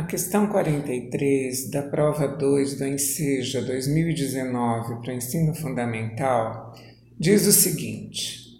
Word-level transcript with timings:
A 0.00 0.04
questão 0.04 0.46
43 0.46 1.68
da 1.68 1.82
prova 1.82 2.26
2 2.26 2.78
do 2.78 2.86
Enseja 2.86 3.60
2019 3.60 5.02
para 5.02 5.12
o 5.12 5.14
ensino 5.14 5.54
fundamental 5.54 6.74
diz 7.18 7.46
o 7.46 7.52
seguinte: 7.52 8.58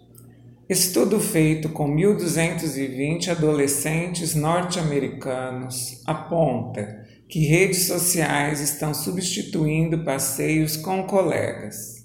Estudo 0.69 1.19
feito 1.19 1.71
com 1.71 1.91
1.220 1.97 3.29
adolescentes 3.29 4.35
norte-americanos 4.35 6.03
aponta 6.07 7.07
que 7.27 7.47
redes 7.47 7.87
sociais 7.87 8.61
estão 8.61 8.93
substituindo 8.93 10.05
passeios 10.05 10.77
com 10.77 11.05
colegas. 11.05 12.00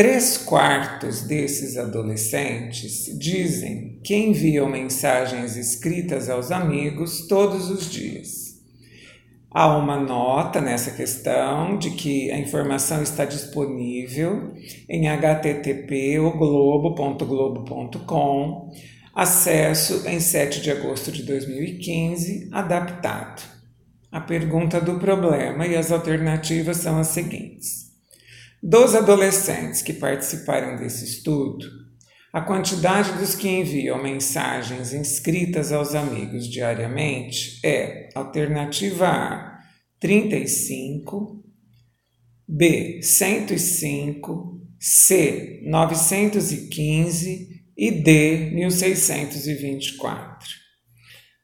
Três 0.00 0.38
quartos 0.38 1.20
desses 1.24 1.76
adolescentes 1.76 3.04
dizem 3.18 4.00
que 4.02 4.16
enviam 4.16 4.66
mensagens 4.66 5.58
escritas 5.58 6.30
aos 6.30 6.50
amigos 6.50 7.26
todos 7.26 7.68
os 7.68 7.90
dias. 7.90 8.58
Há 9.50 9.76
uma 9.76 10.00
nota 10.00 10.58
nessa 10.58 10.92
questão 10.92 11.76
de 11.76 11.90
que 11.90 12.30
a 12.30 12.38
informação 12.38 13.02
está 13.02 13.26
disponível 13.26 14.54
em 14.88 15.06
http 15.06 16.16
globo.globo.com, 16.38 18.72
acesso 19.14 20.08
em 20.08 20.18
7 20.18 20.62
de 20.62 20.70
agosto 20.70 21.12
de 21.12 21.24
2015, 21.24 22.48
adaptado. 22.50 23.42
A 24.10 24.22
pergunta 24.22 24.80
do 24.80 24.98
problema 24.98 25.66
e 25.66 25.76
as 25.76 25.92
alternativas 25.92 26.78
são 26.78 26.98
as 26.98 27.08
seguintes. 27.08 27.89
Dos 28.62 28.94
adolescentes 28.94 29.80
que 29.80 29.94
participaram 29.94 30.76
desse 30.76 31.02
estudo, 31.02 31.64
a 32.30 32.42
quantidade 32.42 33.12
dos 33.12 33.34
que 33.34 33.48
enviam 33.48 34.02
mensagens 34.02 34.92
inscritas 34.92 35.72
aos 35.72 35.94
amigos 35.94 36.46
diariamente 36.46 37.58
é 37.64 38.10
alternativa 38.14 39.08
A 39.08 39.58
35, 39.98 41.42
B 42.46 43.00
105, 43.02 44.60
C 44.78 45.62
915 45.64 47.64
e 47.74 47.90
D 47.90 48.50
1624. 48.52 50.50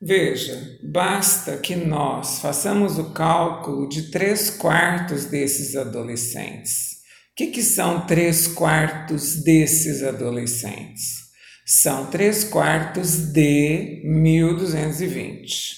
Veja, 0.03 0.79
basta 0.85 1.57
que 1.57 1.77
nós 1.77 2.41
façamos 2.41 2.99
o 2.99 3.15
cálculo 3.15 3.89
de 3.89 4.11
três 4.11 4.51
quartos 4.51 5.25
desses 5.25 5.75
adolescentes 5.75 6.97
que, 7.37 7.49
que 7.49 7.63
são 7.63 8.07
três 8.07 8.47
quartos 8.47 9.43
desses 9.43 10.03
adolescentes? 10.03 11.27
São 11.67 12.07
três 12.07 12.43
quartos 12.43 13.31
de 13.31 14.01
1220. 14.05 15.77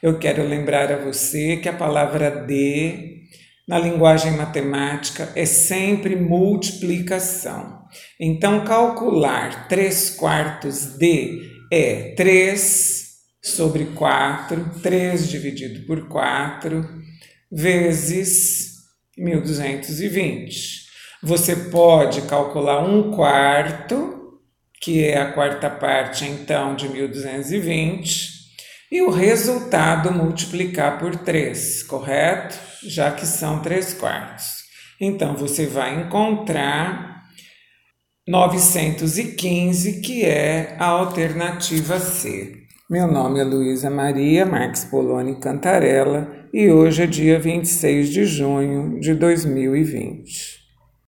Eu 0.00 0.20
quero 0.20 0.46
lembrar 0.46 0.92
a 0.92 1.04
você 1.04 1.56
que 1.56 1.68
a 1.68 1.72
palavra 1.72 2.30
de 2.46 3.18
na 3.66 3.78
linguagem 3.78 4.32
matemática 4.32 5.32
é 5.34 5.44
sempre 5.44 6.14
multiplicação. 6.14 7.80
Então, 8.18 8.64
calcular 8.64 9.68
3 9.68 10.10
quartos 10.10 10.96
de 10.96 11.50
é 11.72 12.14
3 12.16 13.08
sobre 13.42 13.86
4, 13.86 14.80
3 14.80 15.28
dividido 15.28 15.86
por 15.86 16.08
4, 16.08 16.84
vezes 17.50 18.74
1220. 19.16 20.89
Você 21.22 21.54
pode 21.54 22.22
calcular 22.22 22.82
um 22.82 23.10
quarto, 23.10 24.38
que 24.80 25.04
é 25.04 25.20
a 25.20 25.32
quarta 25.32 25.68
parte 25.68 26.24
então 26.24 26.74
de 26.74 26.88
1220, 26.88 28.30
e 28.90 29.02
o 29.02 29.10
resultado 29.10 30.10
multiplicar 30.10 30.98
por 30.98 31.14
3, 31.14 31.82
correto? 31.82 32.58
Já 32.88 33.10
que 33.10 33.26
são 33.26 33.60
3 33.60 33.92
quartos. 33.94 34.46
Então 34.98 35.36
você 35.36 35.66
vai 35.66 36.00
encontrar 36.00 37.22
915, 38.26 40.00
que 40.00 40.24
é 40.24 40.74
a 40.78 40.86
alternativa 40.86 42.00
C. 42.00 42.54
Meu 42.88 43.06
nome 43.06 43.40
é 43.40 43.44
Luísa 43.44 43.90
Maria 43.90 44.46
Marques 44.46 44.86
Poloni 44.86 45.38
Cantarella 45.38 46.48
e 46.50 46.70
hoje 46.70 47.02
é 47.02 47.06
dia 47.06 47.38
26 47.38 48.08
de 48.08 48.24
junho 48.24 48.98
de 48.98 49.14
2020. 49.14 50.59